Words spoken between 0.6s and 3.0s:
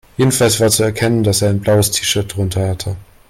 zu erkennen, dass er ein blaues T-Shirt drunter hatte.